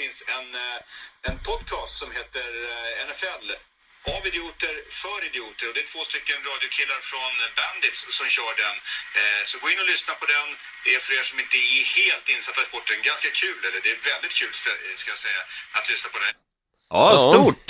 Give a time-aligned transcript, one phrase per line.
[0.00, 0.78] finns en, eh,
[1.28, 3.46] en podcast som heter eh, NFL
[4.16, 5.64] av idioter för idioter.
[5.68, 8.76] Och det är två stycken radiokillar från Bandits som kör den.
[9.20, 10.48] Eh, Så gå in och lyssna på den.
[10.84, 13.90] Det är för er som inte är helt insatta i sporten ganska kul, eller det
[13.96, 14.52] är väldigt kul
[15.00, 15.42] ska jag säga,
[15.76, 16.34] att lyssna på den.
[16.90, 17.68] Ja, stort.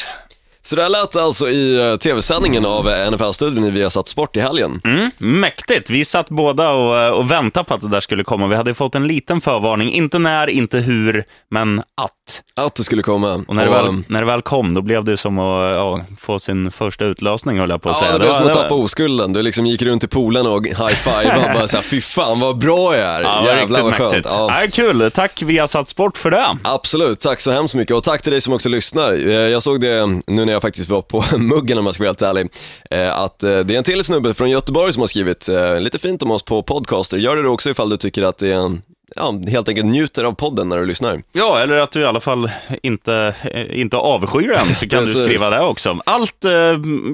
[0.66, 4.40] Så där lät det alltså i eh, tv-sändningen av eh, NFL-studion i Viasat Sport i
[4.40, 4.80] helgen.
[4.84, 5.90] Mm, mäktigt.
[5.90, 8.46] Vi satt båda och, eh, och väntade på att det där skulle komma.
[8.46, 9.92] Vi hade fått en liten förvarning.
[9.92, 12.42] Inte när, inte hur, men att.
[12.66, 13.44] Att det skulle komma.
[13.48, 16.38] Och när det, väl, när det väl kom, då blev det som att ja, få
[16.38, 18.12] sin första utlösning, höll jag på att Ja, säga.
[18.12, 19.32] det blev som att tappa oskulden.
[19.32, 22.96] Du liksom gick runt i poolen och high-fivade och bara såhär, fy fan vad bra
[22.96, 23.22] jag är.
[23.22, 24.12] Ja, Jävlar vad skönt.
[24.12, 24.28] mäktigt.
[24.34, 24.62] Ja.
[24.62, 24.68] Ja.
[24.72, 25.10] kul.
[25.14, 26.46] Tack Viasat Sport för det.
[26.62, 29.12] Absolut, tack så hemskt mycket och tack till dig som också lyssnar.
[29.28, 32.22] Jag såg det nu när jag faktiskt var på muggen om jag ska vara helt
[32.22, 32.48] ärlig,
[32.90, 35.98] eh, att eh, det är en till snubbe från Göteborg som har skrivit eh, lite
[35.98, 37.18] fint om oss på podcaster.
[37.18, 38.82] Gör det då också ifall du tycker att det är en,
[39.16, 41.22] ja, helt enkelt njuter av podden när du lyssnar.
[41.32, 42.50] Ja, eller att du i alla fall
[42.82, 43.34] inte,
[43.70, 46.00] inte avskyr den, så kan du skriva det också.
[46.06, 46.44] Allt,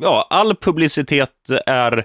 [0.03, 1.31] ja, all publicitet
[1.67, 2.05] är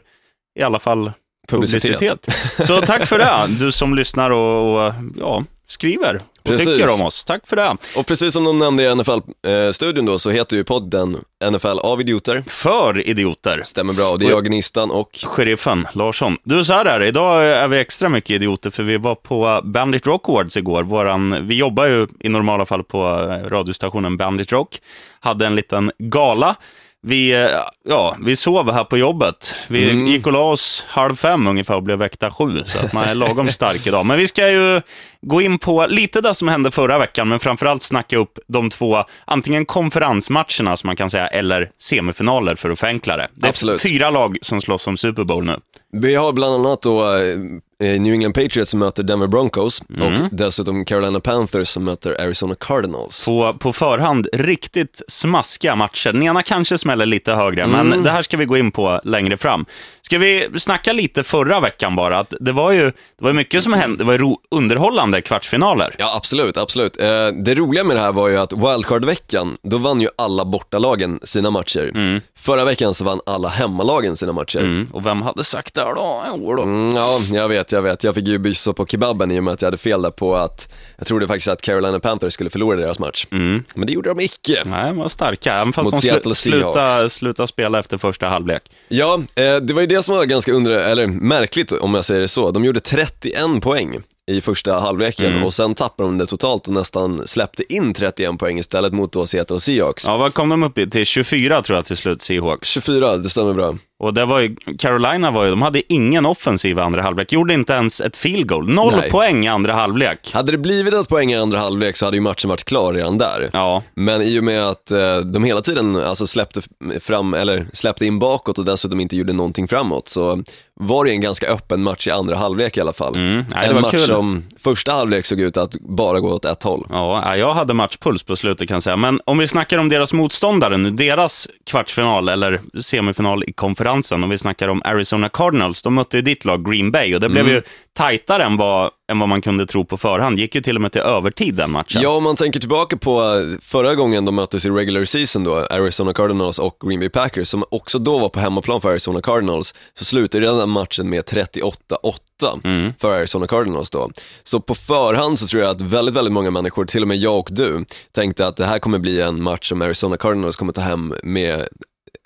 [0.59, 1.11] i alla fall
[1.47, 1.99] Publicitet.
[1.99, 2.67] publicitet.
[2.67, 6.67] Så tack för det, du som lyssnar och, och ja, skriver och Precis.
[6.67, 7.25] tycker om oss.
[7.25, 7.77] Tack för det.
[7.95, 11.17] Och precis som de nämnde i NFL-studion då så heter ju podden
[11.51, 12.43] NFL av idioter.
[12.47, 13.61] För idioter.
[13.65, 16.37] Stämmer bra, och det är jag, Gnistan och Sheriffen Larsson.
[16.43, 17.07] Du, så här är det.
[17.07, 20.83] Idag är vi extra mycket idioter för vi var på Bandit Rock Awards igår.
[20.83, 23.03] Våran, vi jobbar ju i normala fall på
[23.45, 24.81] radiostationen Bandit Rock.
[25.19, 26.55] Hade en liten gala.
[27.01, 27.49] Vi, eh,
[27.85, 29.55] ja, vi sov här på jobbet.
[29.67, 33.03] Vi gick och la oss halv fem ungefär och blev väckta sju, så att man
[33.03, 34.05] är lagom stark idag.
[34.05, 34.81] Men vi ska ju
[35.21, 39.03] gå in på lite det som hände förra veckan, men framförallt snacka upp de två,
[39.25, 43.27] antingen konferensmatcherna som man kan säga, eller semifinaler för att förenkla det.
[43.33, 43.81] Det är Absolut.
[43.81, 45.57] fyra lag som slåss om Super Bowl nu.
[45.91, 50.13] Vi har bland annat då eh, New England Patriots som möter Denver Broncos Mm.
[50.23, 53.25] och dessutom Carolina Panthers som möter Arizona Cardinals.
[53.25, 56.13] På, på förhand riktigt smaskiga matcher.
[56.13, 57.87] Den ena kanske smäller lite högre, Mm.
[57.87, 59.65] men det här ska vi gå in på längre fram.
[60.07, 62.19] Ska vi snacka lite förra veckan bara?
[62.19, 63.97] Att det var ju det var mycket som hände.
[63.97, 65.95] Det var ju ro, underhållande kvartsfinaler.
[65.97, 67.01] Ja, absolut, absolut.
[67.01, 71.19] Eh, det roliga med det här var ju att wildcard-veckan, då vann ju alla bortalagen
[71.23, 72.21] sina matcher.
[72.39, 74.59] Förra veckan så vann alla hemmalagen sina matcher.
[74.59, 74.71] Mm.
[74.71, 74.87] Mm.
[74.91, 76.23] Och vem hade sagt det då?
[76.27, 76.91] Jo då.
[76.95, 78.03] ja, jag vet, jag vet.
[78.03, 80.35] Jag fick ju bysa på kebaben i och med att jag hade fel där på
[80.35, 83.27] att, jag trodde faktiskt att Carolina Panthers skulle förlora deras match.
[83.29, 84.63] Men det gjorde de icke.
[84.65, 85.53] Nej, de var starka.
[85.53, 88.63] Även fast Mot de slu, slutade, slutade spela efter första halvlek.
[88.87, 92.21] Ja, eh, det var ju det som var ganska under, eller märkligt om jag säger
[92.21, 92.51] det så.
[92.51, 93.99] De gjorde 31 poäng
[94.31, 98.59] i första halvleken och sen tappade de det totalt och nästan släppte in 31 poäng
[98.59, 100.05] istället mot då Seattle Seahawks.
[100.05, 100.89] Ja, vad kom de upp i?
[100.89, 102.69] Till 24 tror jag till slut, Seahawks.
[102.69, 103.75] 24, det stämmer bra.
[103.99, 107.31] Och det var ju, Carolina var ju, de hade ingen offensiv i andra halvlek.
[107.31, 108.69] Gjorde inte ens ett field goal.
[108.69, 109.11] Noll Nej.
[109.11, 110.31] poäng i andra halvlek.
[110.33, 113.17] Hade det blivit ett poäng i andra halvlek så hade ju matchen varit klar redan
[113.17, 113.49] där.
[113.53, 113.83] Ja.
[113.93, 116.61] Men i och med att eh, de hela tiden alltså släppte
[116.99, 120.43] fram, eller släppte in bakåt och dessutom inte gjorde någonting framåt så
[120.79, 123.15] var det en ganska öppen match i andra halvlek i alla fall.
[123.15, 123.45] Mm.
[123.55, 123.99] Nej, en match kul.
[123.99, 126.87] som första halvlek såg ut att bara gå åt ett håll.
[126.89, 128.95] Ja, jag hade matchpuls på slutet kan jag säga.
[128.95, 133.53] Men om vi snackar om deras motståndare nu, deras kvartsfinal eller semifinal i
[133.87, 137.21] konferensen, om vi snackar om Arizona Cardinals, de mötte ju ditt lag Green Bay och
[137.21, 137.61] det blev ju
[137.93, 140.39] tajtare än vad, än vad man kunde tro på förhand.
[140.39, 142.01] Gick ju till och med till övertid den matchen.
[142.01, 145.55] Ja, om man tänker tillbaka på eh, förra gången de möttes i regular season då,
[145.55, 149.73] Arizona Cardinals och Green Bay Packers, som också då var på hemmaplan för Arizona Cardinals,
[149.93, 154.09] så slutade den matchen med 38-8 för Arizona Cardinals då.
[154.43, 157.39] Så på förhand så tror jag att väldigt, väldigt många människor, till och med jag
[157.39, 160.81] och du, tänkte att det här kommer bli en match som Arizona Cardinals kommer ta
[160.81, 161.67] hem med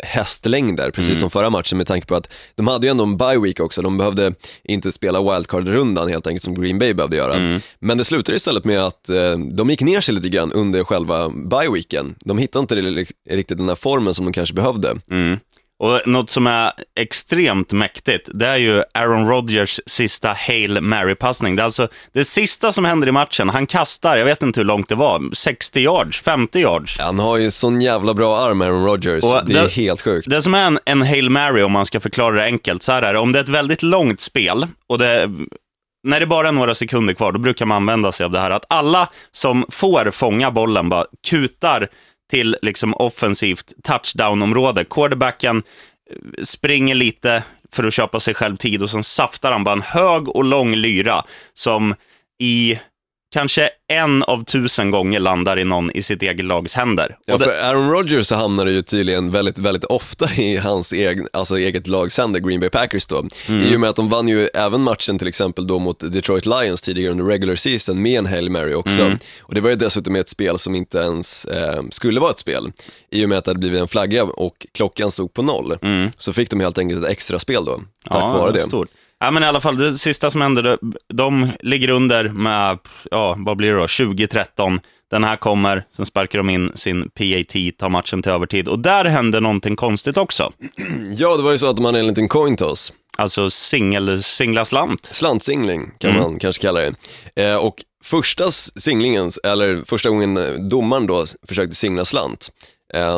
[0.03, 3.39] hästlängder, precis som förra matchen med tanke på att de hade ju ändå en bye
[3.39, 7.59] week också, de behövde inte spela wildcard-rundan helt enkelt som Green Bay behövde göra.
[7.79, 11.29] Men det slutade istället med att eh, de gick ner sig lite grann under själva
[11.29, 12.15] bye weeken.
[12.19, 14.97] De hittade inte riktigt den här formen som de kanske behövde.
[15.11, 15.39] Mm.
[15.81, 21.55] Och något som är extremt mäktigt, det är ju Aaron Rodgers sista Hail Mary-passning.
[21.55, 23.49] Det är alltså det sista som händer i matchen.
[23.49, 26.99] Han kastar, jag vet inte hur långt det var, 60 yards, 50 yards.
[26.99, 29.23] Han har ju sån jävla bra arm, Aaron Rodgers.
[29.23, 30.29] Och det är det- helt sjukt.
[30.29, 33.01] Det som är en, en Hail Mary, om man ska förklara det enkelt, så här
[33.01, 33.19] är det.
[33.19, 35.29] Om det är ett väldigt långt spel och det,
[36.07, 38.51] när det bara är några sekunder kvar, då brukar man använda sig av det här
[38.51, 41.87] att alla som får fånga bollen bara kutar
[42.31, 44.83] till liksom offensivt touchdown-område.
[44.83, 49.73] Quarterbacken eh, springer lite för att köpa sig själv tid och sen saftar han bara
[49.73, 51.23] en hög och lång lyra
[51.53, 51.95] som
[52.39, 52.79] i
[53.31, 57.17] kanske en av tusen gånger landar i någon i sitt eget lags händer.
[57.25, 61.57] Ja, för Aaron Rodgers så hamnar ju tydligen väldigt, väldigt ofta i hans egen, alltså
[61.57, 63.25] eget lags händer, Green Bay Packers då.
[63.47, 63.61] Mm.
[63.61, 66.81] I och med att de vann ju även matchen till exempel då mot Detroit Lions
[66.81, 69.01] tidigare under regular season med en Hail Mary också.
[69.01, 69.17] Mm.
[69.39, 72.71] Och det var ju dessutom ett spel som inte ens eh, skulle vara ett spel.
[73.11, 75.77] I och med att det hade blivit en flagga och klockan stod på noll.
[75.81, 76.11] Mm.
[76.17, 78.61] Så fick de helt enkelt ett extra spel då, tack ja, vare det.
[78.61, 78.89] Stort.
[79.23, 80.77] Ja, men i alla fall, det sista som hände,
[81.13, 82.79] de ligger under med,
[83.11, 84.79] ja, vad blir det då, 2013.
[85.11, 88.67] Den här kommer, sen sparkar de in sin PAT, tar matchen till övertid.
[88.67, 90.51] Och där hände någonting konstigt också.
[91.17, 92.93] Ja, det var ju så att de hade en liten coin toss.
[93.17, 95.09] Alltså singel, singla slant.
[95.11, 96.21] Slantsingling kan mm.
[96.21, 96.93] man kanske kalla det.
[97.35, 102.49] Eh, och första singlingen, eller första gången domaren då försökte singla slant,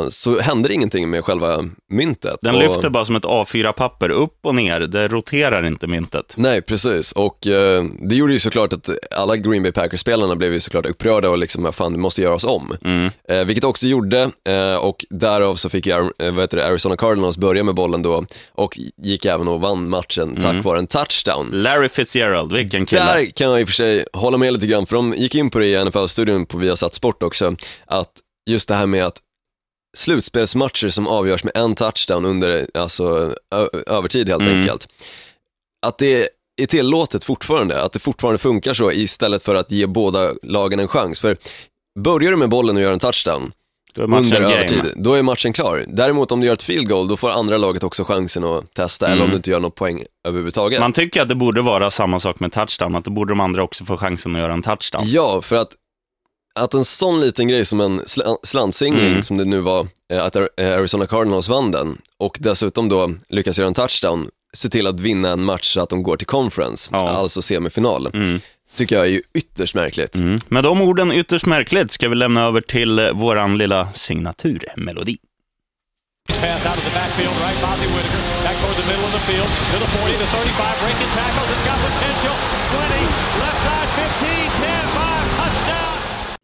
[0.10, 2.38] så händer ingenting med själva myntet.
[2.42, 2.62] Den och...
[2.62, 6.34] lyfter bara som ett A4-papper upp och ner, det roterar inte myntet.
[6.38, 7.12] Nej, precis.
[7.12, 11.30] Och eh, det gjorde ju såklart att alla Green Bay Packers-spelarna blev ju såklart upprörda
[11.30, 12.78] och liksom, fan, det måste göras om.
[12.86, 13.12] Mm.
[13.30, 17.76] Eh, vilket också gjorde, eh, och därav så fick jag, eh, Arizona Cardinals börja med
[17.76, 20.62] bollen då och gick även och vann matchen tack mm.
[20.62, 21.50] vare en touchdown.
[21.52, 23.06] Larry Fitzgerald, vilken kille.
[23.06, 25.50] Där kan jag i och för sig hålla med lite grann, för de gick in
[25.50, 27.56] på det i NFL-studion på Viasat Sport också,
[27.86, 28.12] att
[28.46, 29.18] just det här med att
[29.98, 33.36] slutspelsmatcher som avgörs med en touchdown under alltså,
[33.88, 34.60] övertid helt mm.
[34.60, 34.88] enkelt.
[35.86, 36.30] Att det
[36.62, 40.88] är tillåtet fortfarande, att det fortfarande funkar så istället för att ge båda lagen en
[40.88, 41.20] chans.
[41.20, 41.38] För
[42.00, 43.52] börjar du med bollen och gör en touchdown
[43.94, 45.86] då under övertid, då är matchen klar.
[45.88, 49.06] Däremot om du gör ett field goal, då får andra laget också chansen att testa,
[49.06, 49.14] mm.
[49.14, 50.80] eller om du inte gör något poäng överhuvudtaget.
[50.80, 53.64] Man tycker att det borde vara samma sak med touchdown, att då borde de andra
[53.64, 55.04] också få chansen att göra en touchdown.
[55.06, 55.72] Ja, för att
[56.60, 59.24] att en sån liten grej som en sl slantsingling mm.
[59.24, 63.68] som det nu var, eh, att Arizona Cardinals vann den och dessutom då lyckas göra
[63.68, 67.10] en touchdown, se till att vinna en match så att de går till conference, ja.
[67.10, 68.08] alltså semifinal.
[68.14, 68.40] Mm.
[68.76, 70.16] Tycker jag är ju ytterst märkligt.
[70.16, 70.40] Mm.
[70.48, 75.18] Med de orden ytterst märkligt ska vi lämna över till våran lilla signaturmelodi.
[76.30, 79.50] Pass out of the backfield, right, Bozzy Whitaker, back toward the middle of the field,
[79.72, 82.36] to the 40, the 35, breaking tackles, it's got potential,
[82.72, 83.83] 20, left side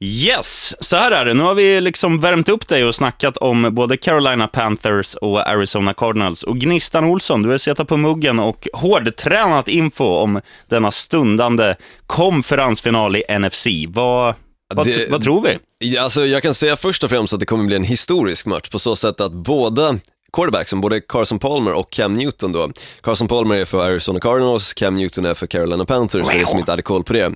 [0.04, 1.34] Yes, så här är det.
[1.34, 5.94] Nu har vi liksom värmt upp dig och snackat om både Carolina Panthers och Arizona
[5.94, 6.44] Cardinals.
[6.44, 11.76] Och Gnistan Olsson, du har suttit på muggen och hårdtränat info om denna stundande
[12.08, 13.68] konferensfinal i NFC.
[13.88, 14.36] Vad,
[14.74, 15.48] vad, det, vad tror
[15.80, 15.98] vi?
[15.98, 18.80] Alltså, jag kan säga först och främst att det kommer bli en historisk match på
[18.80, 19.96] så sätt att båda
[20.34, 22.72] quarterbacksen, både Carson Palmer och Cam Newton då.
[23.02, 26.60] Carson Palmer är för Arizona Cardinals, Cam Newton är för Carolina Panthers, för er som
[26.60, 27.34] inte hade koll på det.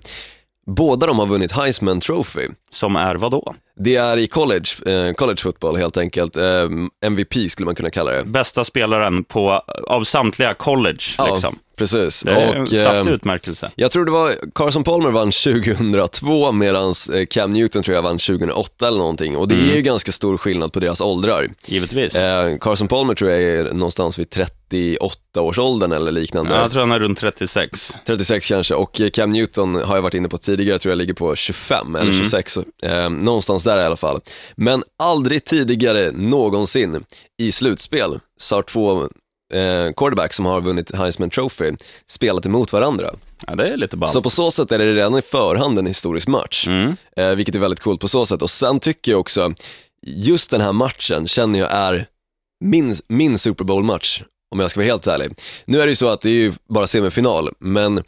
[0.66, 2.48] Båda de har vunnit Heisman Trophy.
[2.72, 3.56] Som är vad då?
[3.80, 6.38] Det är i college, eh, college football helt enkelt.
[6.38, 6.70] Eh,
[7.06, 8.24] MVP skulle man kunna kalla det.
[8.24, 9.52] Bästa spelaren på,
[9.88, 11.04] av samtliga college.
[11.18, 11.60] Ja, liksom.
[11.78, 12.22] precis.
[12.22, 13.72] Det är en saftig eh, utmärkelse.
[13.76, 18.18] Jag tror det var Carson Palmer vann 2002 medan eh, Cam Newton tror jag vann
[18.18, 19.38] 2008 eller någonting.
[19.38, 19.70] Och det mm.
[19.70, 21.48] är ju ganska stor skillnad på deras åldrar.
[21.66, 22.16] Givetvis.
[22.16, 24.30] Eh, Carson Palmer tror jag är någonstans vid
[24.74, 26.56] 38-årsåldern eller liknande.
[26.56, 27.96] Ja, jag tror han är runt 36.
[28.06, 31.36] 36 kanske, och Cam Newton har jag varit inne på tidigare, tror jag ligger på
[31.36, 32.24] 25 eller mm.
[32.24, 32.58] 26.
[32.84, 34.22] Eh, någonstans där i alla fall.
[34.56, 37.04] Men aldrig tidigare någonsin
[37.42, 39.10] i slutspel så har två
[39.54, 41.72] eh, quarterbacks som har vunnit Heisman Trophy
[42.08, 43.10] spelat emot varandra.
[43.48, 44.12] Ja, det är lite ballt.
[44.12, 46.96] Så på så sätt är det redan i förhand en historisk match, mm.
[47.18, 48.42] eh, vilket är väldigt coolt på så sätt.
[48.42, 49.54] Och sen tycker jag också,
[50.08, 52.06] just den här matchen känner jag är
[52.64, 54.24] min, min Super Bowl-match,
[54.54, 55.32] om jag ska vara helt ärlig.
[55.66, 58.04] Nu är det ju så att det är ju bara semifinal, men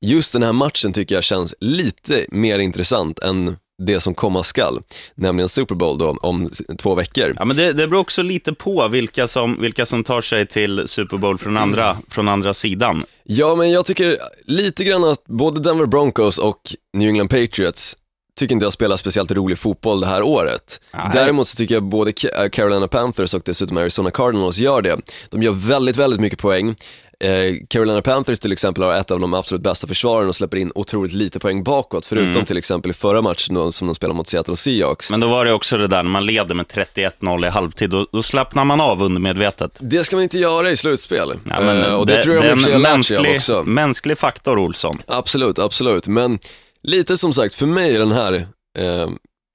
[0.00, 4.80] just den här matchen tycker jag känns lite mer intressant än det som komma skall,
[5.14, 7.32] nämligen Super Bowl då om två veckor.
[7.36, 10.82] Ja, men det, det beror också lite på vilka som, vilka som tar sig till
[10.86, 13.04] Super Bowl från andra, från andra sidan.
[13.24, 16.60] Ja, men jag tycker lite grann att både Denver Broncos och
[16.96, 17.96] New England Patriots
[18.36, 20.80] tycker inte jag spelar speciellt rolig fotboll det här året.
[20.94, 21.10] Nej.
[21.12, 22.12] Däremot så tycker jag både
[22.52, 24.96] Carolina Panthers och dessutom Arizona Cardinals gör det.
[25.30, 26.76] De gör väldigt, väldigt mycket poäng.
[27.20, 30.72] Eh, Carolina Panthers till exempel har ett av de absolut bästa försvaren och släpper in
[30.74, 32.44] otroligt lite poäng bakåt, förutom mm.
[32.44, 35.10] till exempel i förra matchen som de spelade mot Seattle Seahawks.
[35.10, 38.06] Men då var det också det där när man leder med 31-0 i halvtid, då,
[38.12, 39.78] då slappnar man av undermedvetet.
[39.80, 41.32] Det ska man inte göra i slutspel.
[41.50, 43.62] Ja, men, eh, och det, det tror jag de har lärt sig av också.
[43.62, 44.98] Mänsklig faktor, Olsson.
[45.06, 46.06] Absolut, absolut.
[46.06, 46.38] Men
[46.86, 48.46] lite som sagt, för mig är den här
[48.78, 49.08] eh,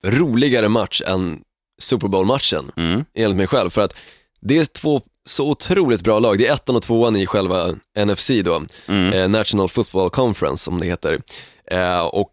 [0.05, 1.41] roligare match än
[1.81, 3.05] Super Bowl-matchen, mm.
[3.13, 3.69] enligt mig själv.
[3.69, 3.93] För att
[4.41, 6.37] det är två så otroligt bra lag.
[6.37, 7.67] Det är ettan och tvåan i själva
[8.05, 9.13] NFC då, mm.
[9.13, 11.21] eh, National Football Conference som det heter.
[11.71, 12.31] Eh, och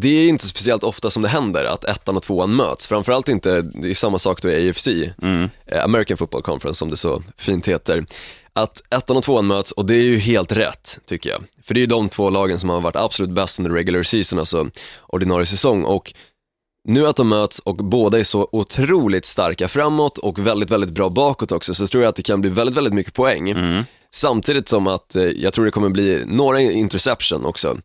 [0.00, 2.86] det är inte speciellt ofta som det händer att ettan och tvåan möts.
[2.86, 4.88] Framförallt inte, det är samma sak då i AFC,
[5.22, 5.50] Mm.
[5.66, 8.04] eh, American Football Conference som det så fint heter.
[8.52, 11.42] Att ettan och tvåan möts och det är ju helt rätt tycker jag.
[11.64, 14.38] För det är ju de två lagen som har varit absolut bäst under regular season,
[14.38, 15.84] alltså ordinarie säsong.
[15.84, 16.12] Och
[16.88, 21.08] nu att de möts och båda är så otroligt starka framåt och väldigt, väldigt bra
[21.08, 23.50] bakåt också, så tror jag att det kan bli väldigt, väldigt mycket poäng.
[23.50, 23.84] Mm.
[24.14, 27.78] Samtidigt som att eh, jag tror det kommer bli några interception också.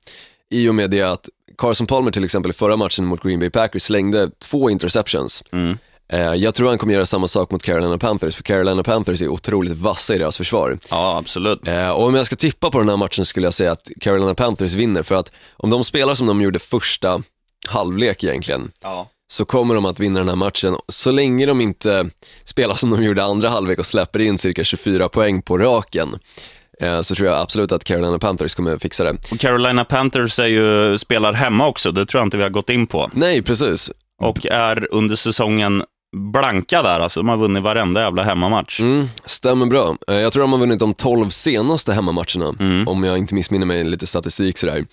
[0.49, 3.49] I och med det att Carson Palmer till exempel i förra matchen mot Green Bay
[3.49, 5.43] Packers slängde två interceptions.
[5.51, 5.77] Mm.
[6.13, 9.27] Eh, Jag tror han kommer göra samma sak mot Carolina Panthers, för Carolina Panthers är
[9.27, 10.79] otroligt vassa i deras försvar.
[10.89, 11.67] Ja, absolut.
[11.67, 14.35] Eh, Och om jag ska tippa på den här matchen skulle jag säga att Carolina
[14.35, 17.21] Panthers vinner, för att om de spelar som de gjorde första
[17.67, 19.09] halvlek egentligen, Ja.
[19.31, 22.09] så kommer de att vinna den här matchen, så länge de inte
[22.43, 26.19] spelar som de gjorde andra halvlek och släpper in cirka 24 poäng på raken,
[26.81, 29.15] eh, så tror jag absolut att Carolina Panthers kommer fixa det.
[29.31, 32.69] Och Carolina Panthers är ju, spelar hemma också, det tror jag inte vi har gått
[32.69, 33.09] in på.
[33.13, 33.91] Nej, precis.
[34.21, 35.83] Och är under säsongen
[36.17, 38.79] blanka där, alltså de har vunnit varenda jävla hemmamatch.
[38.79, 39.95] Mm, stämmer bra.
[40.07, 42.53] Eh, Jag tror de har vunnit de 12 senaste hemmamatcherna,
[42.87, 44.85] om jag inte missminner mig lite statistik sådär.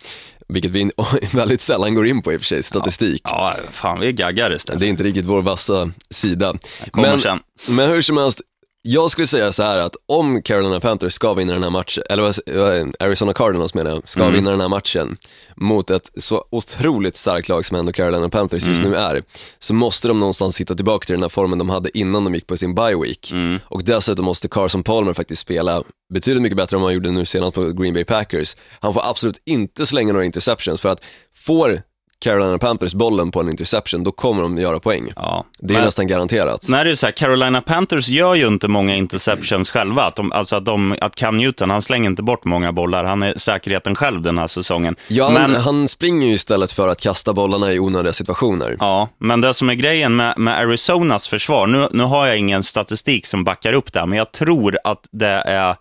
[0.49, 0.91] Vilket vi
[1.33, 3.21] väldigt sällan går in på i och för sig, statistik.
[3.25, 4.81] Ja, fan vi är gaggar istället.
[4.81, 6.55] Det är inte riktigt vår vassa sida.
[6.93, 7.39] Men, sen.
[7.69, 8.41] men hur som helst,
[8.87, 13.03] jag skulle säga så här att om Carolina Panthers ska vinna den här matchen, eller
[13.03, 15.17] Arizona Cardinals menar jag, ska vinna den här matchen
[15.57, 19.23] mot ett så otroligt starkt lag som ändå Carolina Panthers just nu är,
[19.59, 22.47] så måste de någonstans hitta tillbaka till den här formen de hade innan de gick
[22.47, 23.33] på sin bye week.
[23.65, 27.25] Och dessutom måste Carson Palmer faktiskt spela betydligt mycket bättre än vad han gjorde nu
[27.25, 28.57] senast på Green Bay Packers.
[28.81, 31.83] Han får absolut inte slänga några interceptions för att får
[32.19, 35.13] Carolina Panthers bollen på en interception, då kommer de göra poäng.
[35.17, 35.45] Ja.
[35.59, 36.69] Det är Men- nästan garanterat.
[36.69, 40.03] Är det ju så här, Carolina Panthers gör ju inte många interceptions själva.
[40.03, 43.05] Att, de, alltså att, de, att Cam Newton, han slänger inte bort många bollar.
[43.05, 44.97] Han är säkerheten själv den här säsongen.
[45.09, 48.77] Ja, men, han, han springer ju istället för att kasta bollarna i onödiga situationer.
[48.81, 52.63] ja, men det som är grejen med, med Arizonas försvar, nu, nu har jag ingen
[52.63, 55.77] statistik som backar upp det, här, men jag tror att det är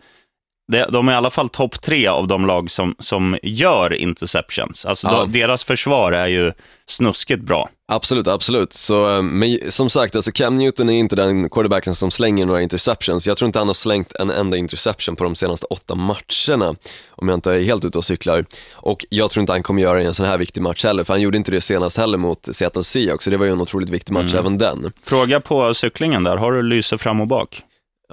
[0.89, 4.85] de är i alla fall topp tre av de lag som, som gör interceptions.
[4.85, 5.19] Alltså Ja.
[5.19, 6.51] de, deras försvar är ju
[6.87, 7.69] snuskigt bra.
[7.91, 8.73] Absolut, absolut.
[8.73, 12.61] Så, eh, men som sagt, alltså Cam Newton är inte den quarterbacken som slänger några
[12.61, 13.27] interceptions.
[13.27, 16.75] Jag tror inte han har slängt en enda interception på de senaste åtta matcherna,
[17.09, 18.45] om jag inte är helt ute och cyklar.
[18.73, 21.03] Och jag tror inte han kommer göra det i en sån här viktig match heller,
[21.03, 23.61] för han gjorde inte det senast heller mot Seattle Seahawks, så det var ju en
[23.61, 24.91] otroligt viktig match även den.
[25.03, 27.61] Fråga på cyklingen där, har du lyse fram och bak?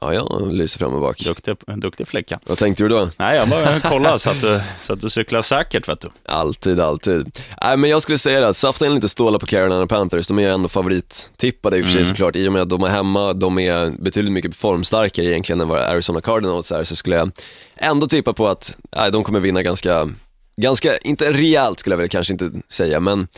[0.03, 1.19] Ja, jag lyser fram och bak.
[1.19, 2.41] Duktig, duktig flicka.
[2.47, 3.11] Vad tänkte du då?
[3.17, 6.09] Nej, jag bara kollade så att du, så att du cyklar säkert, vet du.
[6.27, 7.39] Alltid, alltid.
[7.63, 10.49] Nej, men jag skulle säga att safta in lite stålar på Carolina Panthers, de är
[10.49, 13.59] ändå favorittippade i och för sig såklart, i och med att de är hemma, de
[13.59, 17.31] är betydligt mycket formstarkare egentligen än vad Arizona Cardinals är, så skulle jag
[17.77, 20.09] ändå tippa på att nej, de kommer vinna ganska,
[20.57, 23.29] ganska, inte rejält skulle jag väl kanske inte säga, men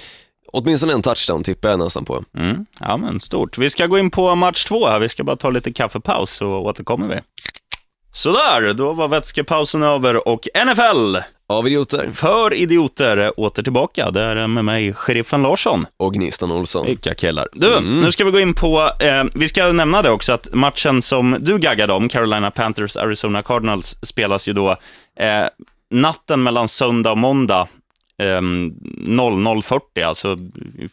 [0.54, 2.24] åtminstone en touchdown tippar jag nästan på.
[2.36, 2.66] Mm.
[2.80, 3.58] Ja, men stort.
[3.58, 4.98] Vi ska gå in på match två här.
[4.98, 7.20] Vi ska bara ta lite kaffepaus så återkommer vi.
[8.12, 11.16] Sådär, då var vätskepausen över och NFL
[11.48, 14.10] Av idioter för idioter åter tillbaka.
[14.10, 15.86] Det är med mig, sheriffen Larsson.
[15.96, 16.86] och Gnistan Olsson.
[16.86, 17.48] Vilka killar.
[17.52, 21.02] Du, nu ska vi gå in på, eh, vi ska nämna det också, att matchen
[21.02, 24.70] som du gaggade om, Carolina Panthers, Arizona Cardinals, spelas ju då
[25.18, 25.46] eh,
[25.90, 27.68] natten mellan söndag och måndag.
[28.22, 30.38] Eh, 00.40, alltså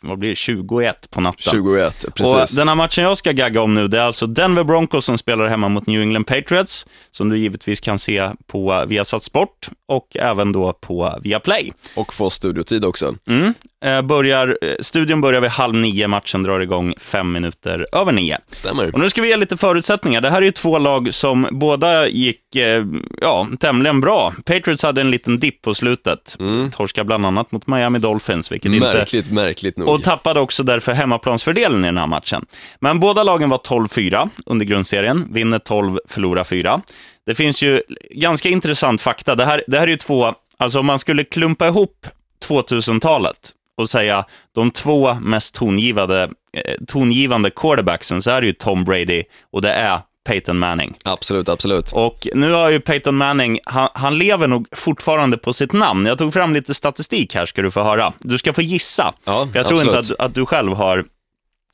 [0.02, 1.52] vad blir det, 21 på natten.
[1.52, 2.56] 21, Och precis.
[2.56, 5.48] den här matchen jag ska gagga om nu, det är alltså Denver Broncos som spelar
[5.48, 10.52] hemma mot New England Patriots, som du givetvis kan se på Viasat Sport och även
[10.52, 11.74] då på Viaplay.
[11.96, 13.16] Och få studiotid också.
[13.28, 13.54] Mm.
[13.84, 18.38] Eh, börjar, eh, studion börjar vid halv nio, matchen drar igång fem minuter över nio.
[18.52, 18.94] Stämmer.
[18.94, 20.22] Och nu ska vi ge lite förutsättningar.
[20.22, 22.86] Det här är ju två lag som båda gick eh,
[23.22, 24.34] ja, tämligen bra.
[24.46, 26.38] Patriots hade en liten dipp på slutet.
[26.72, 28.94] Torska bland annat mot Miami Dolphins, vilket inte...
[28.94, 29.90] Märkligt, märkligt nog.
[29.90, 32.46] Och tappade också därför hemmaplansfördelen i den här matchen.
[32.80, 36.82] Men båda lagen var 12-4 under grundserien, vinner 12, förlorar 4.
[37.26, 39.36] Det finns ju ganska intressant fakta.
[39.36, 42.08] Det här, det här är ju två, alltså om man skulle klumpa ihop
[42.48, 46.24] 2000-talet och säga de två mest tongivande,
[46.54, 50.98] eh, tongivande quarterbacksen så är det ju Tom Brady och det är Peyton Manning.
[51.04, 51.92] Absolut, absolut.
[51.92, 56.06] Och nu har ju Peyton Manning, han, han lever nog fortfarande på sitt namn.
[56.06, 58.14] Jag tog fram lite statistik här, ska du få höra.
[58.20, 59.14] Du ska få gissa.
[59.26, 60.06] Ja, jag tror absolut.
[60.06, 61.06] inte att, att du själv har,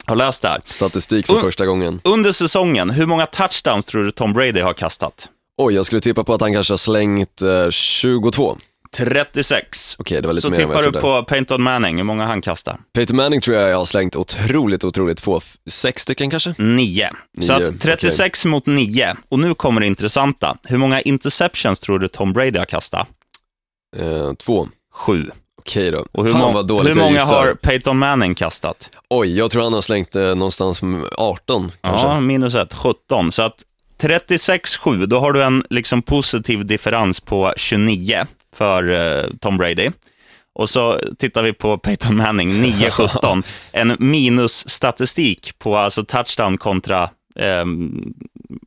[0.06, 0.62] har läst det här.
[0.66, 2.02] Statistik för Och- första gången.
[2.04, 5.30] Under säsongen, hur många touchdowns tror du Tom Brady har kastat?
[5.58, 8.58] Oj, jag skulle tippa på att han kanske har slängt eh, 22.
[8.96, 9.96] 36.
[10.00, 11.22] Okej, det var lite Så mer än vad jag tippar du trodde.
[11.22, 12.78] på Peyton Manning, hur många han kastar?
[12.94, 15.38] Peyton Manning tror jag jag har slängt otroligt, otroligt få.
[15.38, 16.56] F- Sex stycken kanske?
[16.58, 17.10] Nio.
[17.42, 19.16] Så Nio, att 36 mot 9.
[19.30, 20.58] Och nu kommer det intressanta.
[20.68, 23.08] Hur många interceptions tror du Tom Brady har kastat?
[23.98, 24.68] Eh, två.
[24.94, 25.32] Sju.
[25.60, 26.06] Okej då.
[26.12, 27.36] Och hur, Fan vad dåligt hur jag många gissar.
[27.48, 28.90] har Peyton Manning kastat?
[29.10, 32.08] Oj, jag tror han har slängt eh, någonstans med 18 kanske.
[32.08, 33.32] Ja, minus ett, 17.
[33.32, 33.64] Så att
[34.02, 38.26] 36-7, då har du en liksom positiv differens på 29
[38.58, 39.90] för eh, Tom Brady.
[40.56, 43.44] Och så tittar vi på Peyton Manning, 9-17.
[43.72, 47.10] en minusstatistik på alltså touchdown kontra
[47.40, 48.14] ehm,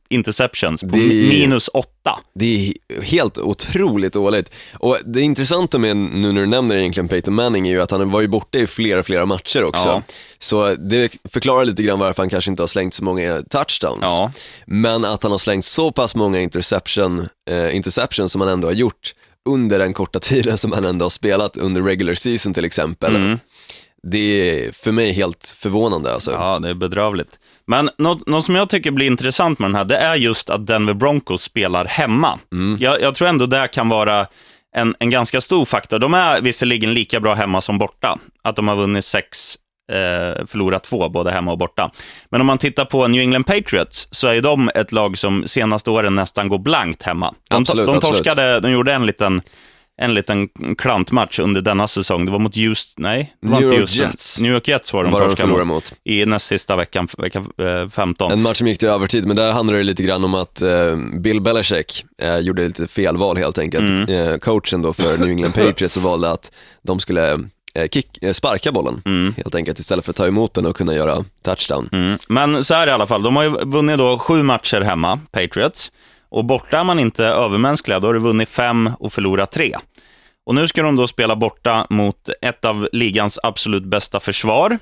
[0.09, 1.87] interceptions på är- minus 8.
[2.35, 2.45] Det
[2.89, 4.51] är helt otroligt dåligt.
[4.73, 8.11] Och det intressanta med, nu när du nämner egentligen Peyton Manning, är ju att han
[8.11, 9.89] var ju borta i flera, flera matcher också.
[9.89, 10.03] Ja.
[10.39, 14.01] Så det förklarar lite grann varför han kanske inte har slängt så många touchdowns.
[14.01, 14.31] Ja.
[14.65, 18.73] Men att han har slängt så pass många interception, eh, interceptions som han ändå har
[18.73, 19.13] gjort
[19.49, 23.15] under den korta tiden som han ändå har spelat under regular season till exempel.
[23.15, 23.39] Mm.
[24.03, 26.31] Det är för mig helt förvånande alltså.
[26.31, 27.39] Ja, det är bedrövligt.
[27.67, 30.67] Men något, något som jag tycker blir intressant med den här, det är just att
[30.67, 32.39] Denver Broncos spelar hemma.
[32.79, 34.27] Jag, jag tror ändå det kan vara
[34.75, 35.99] en, en ganska stor faktor.
[35.99, 38.19] De är visserligen lika bra hemma som borta.
[38.41, 39.55] Att de har vunnit sex,
[39.91, 41.91] eh, förlorat två, både hemma och borta.
[42.29, 45.47] Men om man tittar på New England Patriots, så är ju de ett lag som
[45.47, 47.33] senaste åren nästan går blankt hemma.
[47.49, 48.17] De, Absolut, de absolut.
[48.17, 49.41] torskade, de gjorde en liten
[50.01, 52.25] en liten klantmatch under denna säsong.
[52.25, 54.05] Det var mot Houston, nej, det var New inte York Houston.
[54.05, 54.39] Jets.
[54.39, 55.93] New York Jets var de torskade mot mot.
[56.03, 58.31] i näst sista veckan, vecka eh, 15.
[58.31, 60.95] En match som gick till övertid, men där handlade det lite grann om att eh,
[61.21, 63.89] Bill Belichick eh, gjorde lite felval helt enkelt.
[63.89, 64.09] Mm.
[64.09, 66.51] Eh, coachen då för New England Patriots valde att
[66.83, 67.37] de skulle eh,
[67.91, 69.01] kick, eh, sparka bollen
[69.37, 71.89] helt enkelt istället för att ta emot den och kunna göra touchdown.
[71.91, 72.17] Mm.
[72.29, 75.91] Men så här i alla fall, de har ju vunnit då sju matcher hemma, Patriots.
[76.29, 79.75] Och borta är man inte övermänskliga, då har du vunnit fem och förlorat tre.
[80.45, 84.79] Och nu ska de då spela borta mot ett av ligans absolut bästa försvar.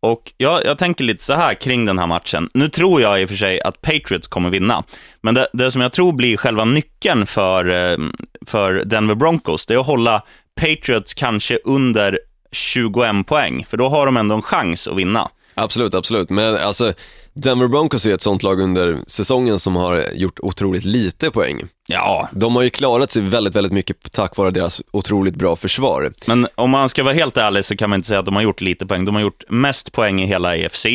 [0.00, 2.50] Och jag, jag tänker lite så här kring den här matchen.
[2.54, 4.84] Nu tror jag i och för sig att Patriots kommer vinna.
[5.20, 7.98] Men det, det som jag tror blir själva nyckeln för, eh,
[8.46, 10.22] för Denver Broncos, det är att hålla
[10.60, 12.18] Patriots kanske under
[12.52, 13.66] 21 poäng.
[13.70, 15.28] För då har de ändå en chans att vinna.
[15.54, 16.30] Absolut, absolut.
[16.30, 16.92] Men alltså,
[17.34, 21.62] Denver Broncos är ett sånt lag under säsongen som har gjort otroligt lite poäng.
[21.86, 26.12] Ja, De har ju klarat sig väldigt, väldigt mycket tack vare deras otroligt bra försvar.
[26.26, 28.42] Men om man ska vara helt ärlig så kan man inte säga att de har
[28.42, 29.04] gjort lite poäng.
[29.04, 30.86] De har gjort mest poäng i hela AFC,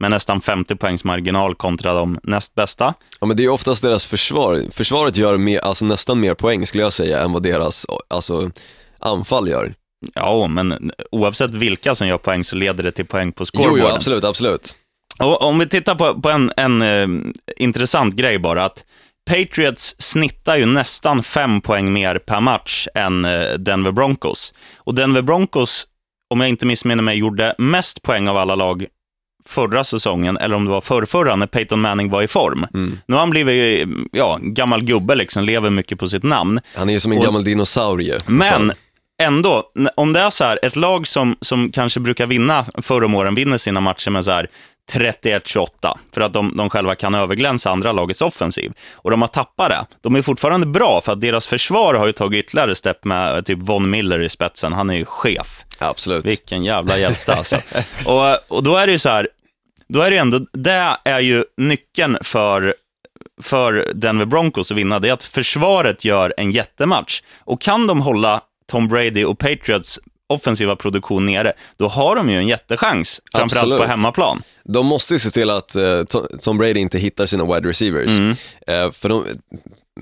[0.00, 2.94] med nästan 50 poängs marginal kontra de näst bästa.
[3.20, 4.62] Ja men det är oftast deras försvar.
[4.70, 8.50] Försvaret gör mer, alltså nästan mer poäng skulle jag säga än vad deras alltså,
[9.00, 9.74] anfall gör.
[10.14, 13.86] Ja, men oavsett vilka som gör poäng så leder det till poäng på Jo, scoreboarden.
[13.90, 14.76] jo, absolut, absolut.
[15.18, 17.08] Och om vi tittar på, på en, en eh,
[17.56, 18.84] intressant grej bara, att
[19.30, 24.54] Patriots snittar ju nästan fem poäng mer per match än eh, Denver Broncos.
[24.76, 25.86] Och Denver Broncos,
[26.34, 28.86] om jag inte missminner mig, gjorde mest poäng av alla lag
[29.48, 32.66] förra säsongen, eller om det var förrförra, när Peyton Manning var i form.
[33.06, 36.60] Nu har han blivit, ja, gammal gubbe liksom, lever mycket på sitt namn.
[36.76, 38.18] Han är ju som en Och- gammal dinosaurie.
[38.26, 38.72] Men.
[39.22, 43.14] Ändå, om det är så här, ett lag som, som kanske brukar vinna förr om
[43.14, 44.48] åren, vinner sina matcher med så här
[44.92, 45.68] 31-28,
[46.14, 48.72] för att de, de själva kan överglänsa andra lagets offensiv.
[48.94, 49.86] Och de har tappat det.
[50.00, 53.58] De är fortfarande bra, för att deras försvar har ju tagit ytterligare stepp med typ
[53.62, 54.72] Von Miller i spetsen.
[54.72, 55.64] Han är ju chef.
[55.78, 56.24] Absolut.
[56.24, 57.56] Vilken jävla hjälte alltså.
[58.04, 59.28] och, och då är det ju så här,
[59.88, 62.74] då är det ändå, det är ju nyckeln för,
[63.42, 67.22] för Denver Broncos att vinna, det är att försvaret gör en jättematch.
[67.44, 69.98] Och kan de hålla Tom Brady och Patriots
[70.30, 73.88] offensiva produktion nere, då har de ju en jättechans, framförallt på Absolut.
[73.90, 74.42] hemmaplan.
[74.64, 78.18] De måste ju se till att eh, To- Tom Brady inte hittar sina wide receivers.
[78.18, 78.30] Mm.
[78.66, 79.24] Eh, för de,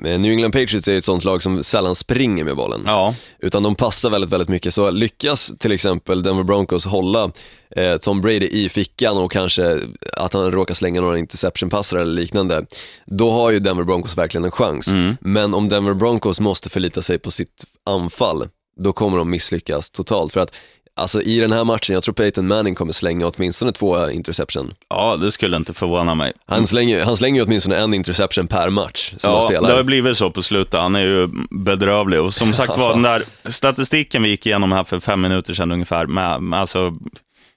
[0.05, 2.83] eh, New England Patriots är ett sånt lag som sällan springer med bollen.
[2.87, 4.75] Ja, Utan de passar väldigt, väldigt mycket.
[4.75, 7.31] Så lyckas till exempel Denver Broncos hålla
[7.77, 9.81] eh, Tom Brady i fickan och kanske
[10.13, 12.67] att han råkar slänga några interception-passar eller liknande,
[13.07, 14.89] då har ju Denver Broncos verkligen en chans.
[15.21, 18.49] Men om Denver Broncos måste förlita sig på sitt anfall,
[18.81, 20.33] då kommer de misslyckas totalt.
[20.33, 20.55] För att
[20.99, 24.75] Alltså i den här matchen, jag tror Peyton Manning kommer slänga åtminstone två interception.
[24.89, 26.33] ja, det skulle inte förvåna mig.
[26.47, 29.69] Han slänger, han slänger åtminstone en interception per match som han Ja, spelar.
[29.71, 30.81] det har blivit så på slutet.
[30.81, 32.21] Han är ju bedrövlig.
[32.21, 35.73] Och som sagt var, den där statistiken vi gick igenom här för fem minuter sedan
[35.73, 36.95] ungefär, med, med alltså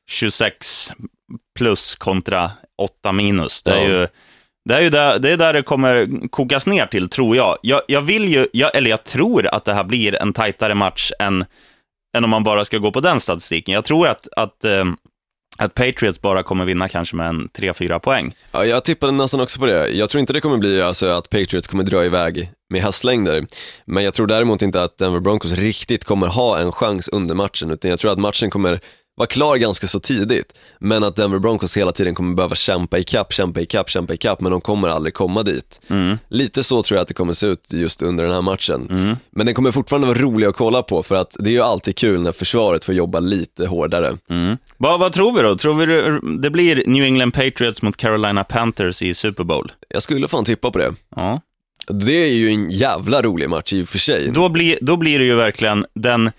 [0.10, 0.92] 26
[1.58, 3.64] plus kontra 8 minus.
[3.64, 4.00] Det är Ja.
[4.00, 4.08] ju
[4.66, 7.58] det är ju där det, är där det kommer kokas ner till, tror jag.
[7.62, 11.12] Jag, jag vill ju, jag, eller jag tror att det här blir en tajtare match
[11.20, 11.46] än,
[12.18, 13.74] än om man bara ska gå på den statistiken.
[13.74, 14.86] Jag tror att, att, eh,
[15.58, 18.36] att Patriots bara kommer vinna kanske med en 3-4 poäng.
[18.52, 19.88] Ja, jag tippade nästan också på det.
[19.90, 23.46] Jag tror inte det kommer bli alltså, att Patriots kommer dra iväg med hästlängder.
[23.86, 27.72] Men jag tror däremot inte att Denver Broncos riktigt kommer ha en chans under matchen,
[27.72, 28.80] utan jag tror att matchen kommer
[29.20, 33.34] var klar ganska så tidigt, men att Denver Broncos hela tiden kommer behöva kämpa ikapp,
[33.34, 35.82] kämpa ikapp, kämpa ikapp, men de kommer aldrig komma dit.
[36.28, 39.18] Lite så tror jag att det kommer se ut just under den här matchen.
[39.32, 41.96] Men den kommer fortfarande vara rolig att kolla på, för att det är ju alltid
[41.96, 44.18] kul när försvaret får jobba lite hårdare.
[44.78, 45.56] Vad, vad tror vi då?
[45.58, 45.86] Tror vi
[46.42, 49.72] det blir New England Patriots mot Carolina Panthers i Super Bowl?
[49.90, 50.94] Jag skulle fan tippa på det.
[51.16, 51.42] Ja.
[51.88, 54.32] Det är ju en jävla rolig match i och för sig.
[54.32, 56.32] Då blir, då blir det ju verkligen den,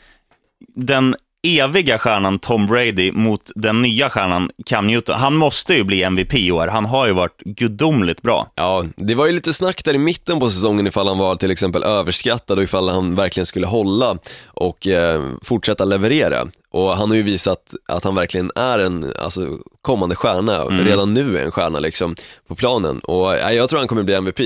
[0.76, 5.20] den eviga stjärnan Tom Brady mot den nya stjärnan Cam Newton.
[5.20, 6.66] Han måste ju bli MVP i år.
[6.66, 8.46] Han har ju varit gudomligt bra.
[8.54, 11.50] Ja, det var ju lite snack där i mitten på säsongen ifall han var till
[11.50, 16.46] exempel överskattad och ifall han verkligen skulle hålla och eh, fortsätta leverera.
[16.72, 21.38] Och han har ju visat att han verkligen är en alltså, kommande stjärna, redan nu
[21.38, 22.98] är en stjärna liksom på planen.
[22.98, 24.40] Och eh, jag tror han kommer bli MVP.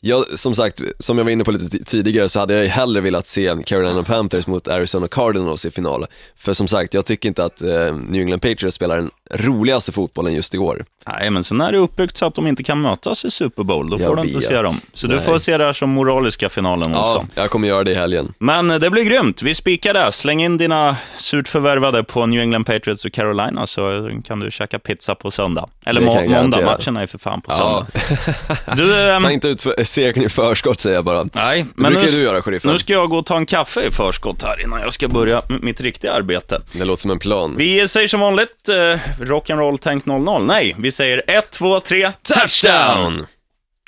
[0.00, 3.00] Jag, som sagt, som jag var inne på lite tidigare så hade jag ju hellre
[3.00, 6.06] velat se Carolina Panthers mot Arizona Cardinals i final.
[6.36, 10.34] För som sagt, jag tycker inte att eh, New England Patriots spelar den roligaste fotbollen
[10.34, 10.84] just i år.
[11.06, 13.90] Nej, men sen är det uppbyggt så att de inte kan mötas i Super Bowl.
[13.90, 14.44] Då får Jag du inte vet.
[14.44, 14.74] se dem.
[14.92, 15.24] Så du Nej.
[15.24, 17.26] får se det här som moraliska finalen Ja, också.
[17.34, 18.32] jag kommer göra det i helgen.
[18.38, 19.42] Men eh, det blir grymt.
[19.42, 20.12] Vi spikar det.
[20.12, 24.78] Släng in dina surt förvärvade på New England Patriots och Carolina så kan du käka
[24.78, 25.68] pizza på söndag.
[25.86, 26.60] Eller må- jag måndag.
[26.64, 27.86] Matcherna är för fan på Ja.
[27.86, 28.76] söndag.
[28.76, 31.24] Du, ehm, Ta inte ut för, segern i förskott säger jag bara.
[31.32, 32.72] nej, Det men brukar nu, du göra, sheriffen.
[32.72, 35.42] nu ska jag gå och ta en kaffe i förskott här innan jag ska börja
[35.62, 36.60] mitt riktiga arbete.
[36.72, 37.54] Det låter som en plan.
[37.58, 40.46] Vi säger som vanligt, eh, Rock'n'roll-tänkt 00.
[40.46, 43.26] Nej, vi säger 1, 2, 3, touchdown!